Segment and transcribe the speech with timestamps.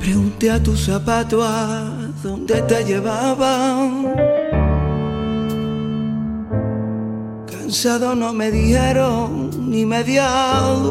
[0.00, 1.90] pregunté a tus zapatos a
[2.22, 4.14] dónde te llevaban.
[7.50, 10.28] Cansado no me dijeron ni media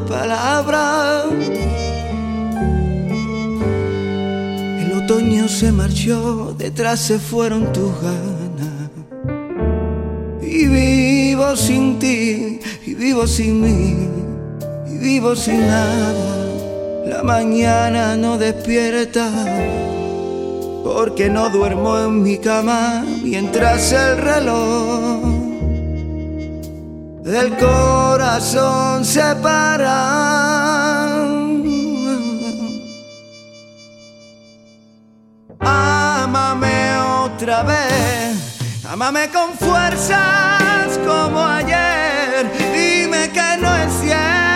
[0.07, 1.23] palabra.
[4.79, 8.91] El otoño se marchó, detrás se fueron tus ganas.
[10.41, 14.07] Y vivo sin ti, y vivo sin mí,
[14.91, 16.46] y vivo sin nada.
[17.07, 19.29] La mañana no despierta
[20.83, 25.21] porque no duermo en mi cama mientras el reloj
[27.23, 29.95] del corazón se para.
[35.61, 42.51] Ámame otra vez, ámame con fuerzas como ayer.
[42.73, 44.46] Dime que no es cierto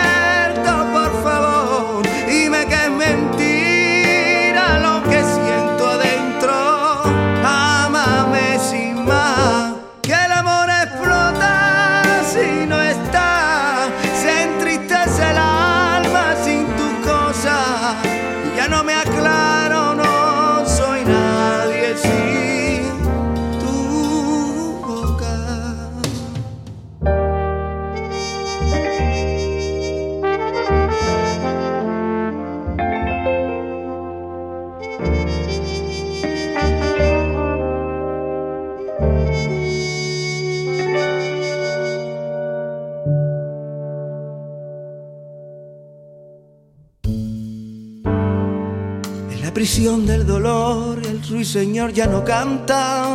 [49.53, 53.05] prisión del dolor, el ruiseñor ya no canta.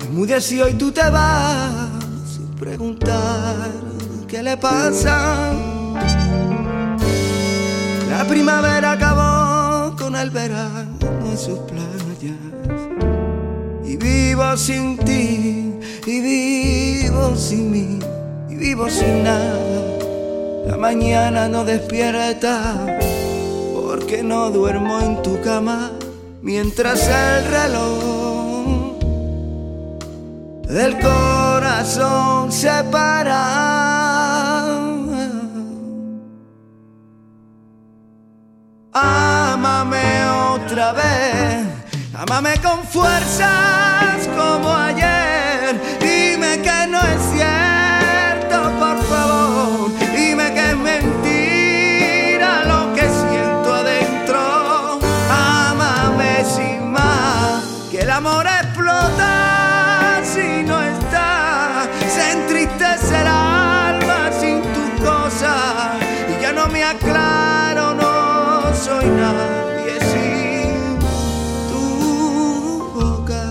[0.00, 1.90] Enmudeció y tú te vas
[2.34, 3.70] sin preguntar
[4.26, 5.52] qué le pasa.
[8.10, 12.38] La primavera acabó con el verano en sus playas.
[13.84, 15.74] Y vivo sin ti,
[16.06, 17.98] y vivo sin mí,
[18.48, 19.97] y vivo sin nada
[20.68, 22.98] la mañana no despierta
[23.74, 25.92] porque no duermo en tu cama
[26.42, 28.98] mientras el reloj
[30.68, 33.40] del corazón se para.
[38.92, 40.06] Ámame
[40.54, 41.66] otra vez,
[42.12, 46.07] ámame con fuerzas como ayer.
[58.18, 65.54] Amor explota si no está, se entristece el alma sin tu cosa
[66.28, 70.98] y ya no me aclaro, no soy nadie sin
[71.70, 73.44] tu boca.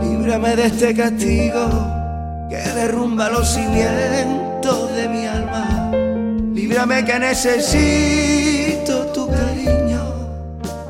[0.00, 1.68] Líbrame de este castigo
[2.48, 5.90] que derrumba los cimientos de mi alma.
[6.54, 10.00] Líbrame que necesito tu cariño.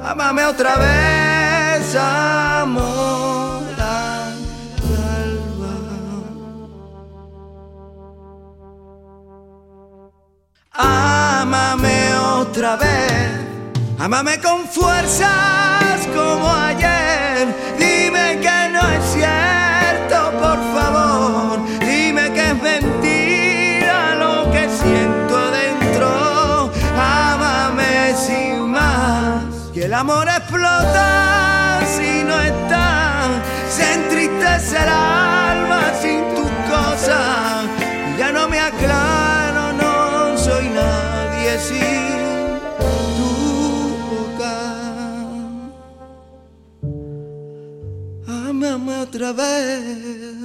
[0.04, 1.07] Amame otra vez
[1.96, 2.98] amor
[10.80, 13.32] Ámame otra vez,
[13.98, 17.48] ámame con fuerzas como ayer.
[17.78, 21.58] Dime que no es cierto, por favor.
[21.80, 26.70] Dime que es mentira lo que siento adentro.
[26.96, 31.37] Ámame sin más, que el amor explota
[49.08, 50.37] otra vez.